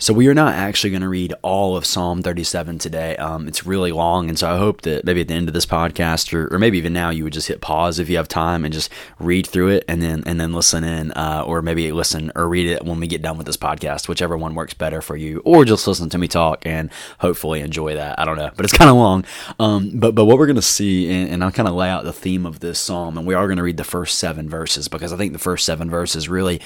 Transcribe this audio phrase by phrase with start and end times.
[0.00, 3.18] So we are not actually going to read all of Psalm 37 today.
[3.18, 5.66] Um, it's really long, and so I hope that maybe at the end of this
[5.66, 8.64] podcast, or, or, maybe even now, you would just hit pause if you have time
[8.64, 12.32] and just read through it, and then and then listen in, uh, or maybe listen
[12.34, 15.16] or read it when we get done with this podcast, whichever one works better for
[15.16, 18.18] you, or just listen to me talk and hopefully enjoy that.
[18.18, 19.26] I don't know, but it's kind of long.
[19.58, 22.04] Um, but but what we're going to see, and, and I'll kind of lay out
[22.04, 24.88] the theme of this psalm, and we are going to read the first seven verses
[24.88, 26.62] because I think the first seven verses really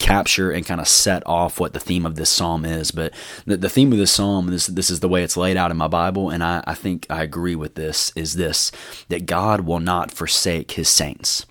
[0.00, 2.90] capture and kind of set off what the theme of this psalm is is.
[2.90, 3.12] But
[3.46, 5.76] the, the theme of this psalm, this this is the way it's laid out in
[5.76, 8.72] my Bible, and I, I think I agree with this, is this
[9.08, 11.46] that God will not forsake his saints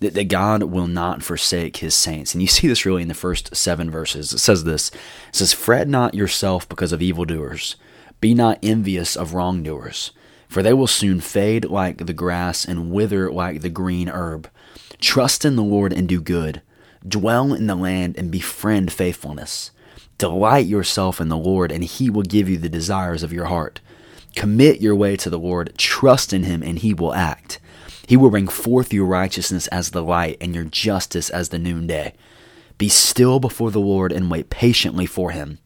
[0.00, 2.34] that, that God will not forsake his saints.
[2.34, 4.32] And you see this really in the first seven verses.
[4.32, 7.76] It says this It says, Fret not yourself because of evildoers,
[8.20, 10.12] be not envious of wrongdoers,
[10.48, 14.48] for they will soon fade like the grass and wither like the green herb.
[15.00, 16.62] Trust in the Lord and do good,
[17.06, 19.70] dwell in the land and befriend faithfulness.
[20.18, 23.80] Delight yourself in the Lord, and He will give you the desires of your heart.
[24.34, 27.60] Commit your way to the Lord, trust in Him, and He will act.
[28.06, 32.14] He will bring forth your righteousness as the light, and your justice as the noonday.
[32.78, 35.58] Be still before the Lord and wait patiently for Him.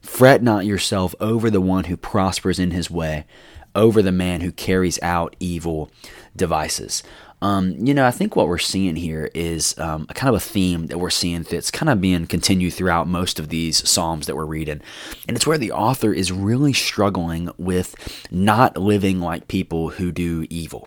[0.00, 3.26] Fret not yourself over the one who prospers in his way,
[3.74, 5.90] over the man who carries out evil
[6.36, 7.02] devices.
[7.42, 10.44] Um, you know, I think what we're seeing here is um, a kind of a
[10.44, 14.36] theme that we're seeing that's kind of being continued throughout most of these Psalms that
[14.36, 14.82] we're reading.
[15.26, 17.94] And it's where the author is really struggling with
[18.30, 20.86] not living like people who do evil.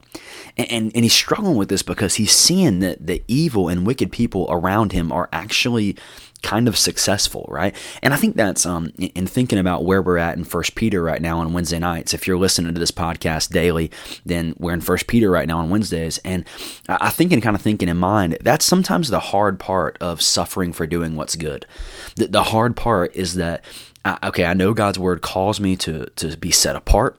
[0.58, 4.12] And, and, and he's struggling with this because he's seeing that the evil and wicked
[4.12, 5.96] people around him are actually
[6.44, 7.76] kind of successful, right?
[8.04, 11.22] And I think that's um, in thinking about where we're at in First Peter right
[11.22, 12.14] now on Wednesday nights.
[12.14, 13.90] If you're listening to this podcast daily,
[14.26, 16.46] then we're in First Peter right now on Wednesdays, and
[16.88, 20.74] I think and kind of thinking in mind that's sometimes the hard part of suffering
[20.74, 21.66] for doing what's good.
[22.18, 23.64] The, the hard part is that
[24.24, 27.18] okay, I know God's word calls me to to be set apart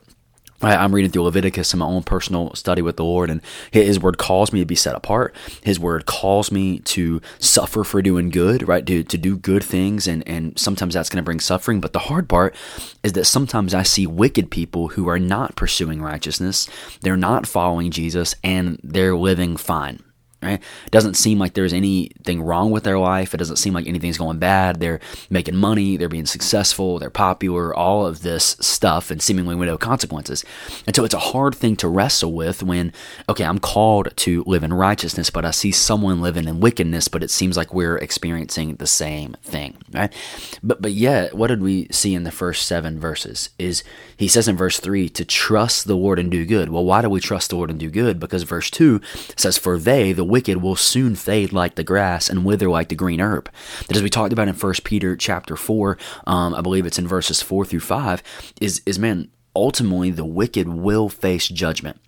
[0.61, 4.17] I'm reading through Leviticus in my own personal study with the Lord, and His word
[4.17, 5.35] calls me to be set apart.
[5.63, 8.85] His word calls me to suffer for doing good, right?
[8.85, 11.81] To, to do good things, and, and sometimes that's going to bring suffering.
[11.81, 12.55] But the hard part
[13.03, 16.69] is that sometimes I see wicked people who are not pursuing righteousness,
[17.01, 20.01] they're not following Jesus, and they're living fine.
[20.41, 20.61] Right?
[20.85, 23.33] It doesn't seem like there's anything wrong with their life.
[23.33, 24.79] It doesn't seem like anything's going bad.
[24.79, 29.69] They're making money, they're being successful, they're popular, all of this stuff, and seemingly with
[29.69, 30.45] no consequences.
[30.85, 32.93] And so it's a hard thing to wrestle with when,
[33.27, 37.23] okay, I'm called to live in righteousness, but I see someone living in wickedness, but
[37.23, 40.13] it seems like we're experiencing the same thing, right?
[40.61, 43.49] But but yet, what did we see in the first seven verses?
[43.57, 43.83] Is
[44.17, 46.69] he says in verse three to trust the Lord and do good.
[46.69, 48.19] Well, why do we trust the Lord and do good?
[48.19, 49.01] Because verse two
[49.35, 52.95] says, For they, the wicked will soon fade like the grass and wither like the
[52.95, 53.49] green herb.
[53.87, 55.97] That as we talked about in First Peter chapter 4,
[56.27, 58.23] um, I believe it's in verses 4 through 5,
[58.59, 61.99] is, is man, ultimately the wicked will face judgment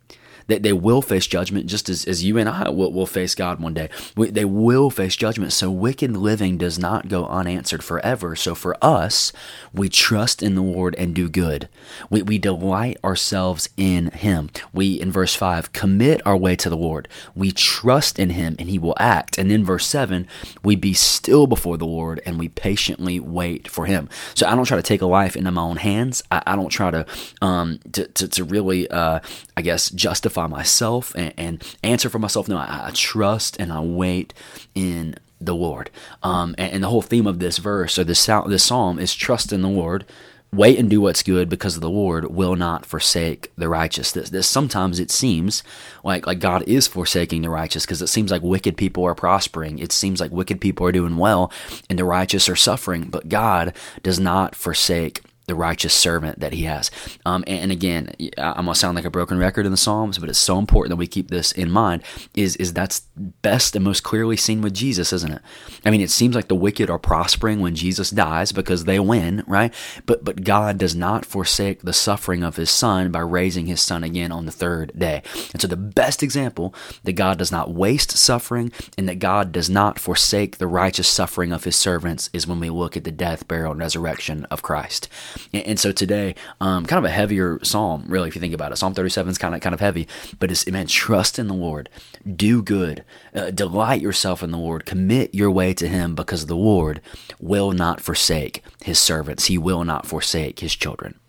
[0.47, 3.59] that they will face judgment just as, as you and I will, will face God
[3.59, 3.89] one day.
[4.15, 5.53] We, they will face judgment.
[5.53, 8.35] So wicked living does not go unanswered forever.
[8.35, 9.31] So for us,
[9.73, 11.69] we trust in the Lord and do good.
[12.09, 14.49] We, we delight ourselves in Him.
[14.73, 17.07] We, in verse 5, commit our way to the Lord.
[17.35, 19.37] We trust in Him and He will act.
[19.37, 20.27] And in verse 7,
[20.63, 24.09] we be still before the Lord and we patiently wait for Him.
[24.33, 26.23] So I don't try to take a life into my own hands.
[26.31, 27.05] I, I don't try to,
[27.41, 29.19] um, to, to, to really, uh,
[29.55, 32.47] I guess, justify justify myself and, and answer for myself.
[32.47, 34.33] No, I, I, trust and I wait
[34.75, 35.89] in the Lord.
[36.23, 39.51] Um, and, and, the whole theme of this verse or this, this psalm is trust
[39.51, 40.05] in the Lord.
[40.53, 44.13] Wait and do what's good because the Lord will not forsake the righteous.
[44.13, 45.61] This, this sometimes it seems
[46.05, 49.77] like like God is forsaking the righteous because it seems like wicked people are prospering.
[49.77, 51.51] It seems like wicked people are doing well
[51.89, 53.09] and the righteous are suffering.
[53.09, 53.73] But God
[54.03, 56.91] does not forsake the righteous servant that he has.
[57.25, 60.29] Um, and, and, again, I'm gonna sound like a broken record in the Psalms, but
[60.29, 62.03] it's so important that we keep this in mind.
[62.35, 65.41] Is is that's best and most clearly seen with Jesus, isn't it?
[65.85, 69.43] I mean, it seems like the wicked are prospering when Jesus dies because they win,
[69.47, 69.73] right?
[70.05, 74.03] But but God does not forsake the suffering of His Son by raising His Son
[74.03, 75.23] again on the third day.
[75.53, 79.69] And so the best example that God does not waste suffering and that God does
[79.69, 83.47] not forsake the righteous suffering of His servants is when we look at the death,
[83.47, 85.07] burial, and resurrection of Christ.
[85.53, 88.77] And, so today, um, kind of a heavier psalm, really, if you think about it.
[88.77, 90.07] Psalm 37 is kind of kind of heavy,
[90.39, 91.89] but it's man, trust in the Lord,
[92.35, 93.03] do good,
[93.35, 97.01] uh, delight yourself in the Lord, commit your way to Him, because the Lord
[97.39, 99.45] will not forsake His servants.
[99.45, 101.19] He will not forsake His children.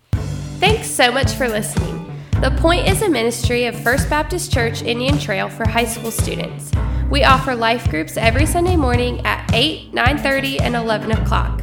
[0.59, 2.05] Thanks so much for listening.
[2.41, 6.71] The Point is a ministry of First Baptist Church Indian Trail for high school students.
[7.11, 11.63] We offer life groups every Sunday morning at 8, 9:30, and 11 o'clock,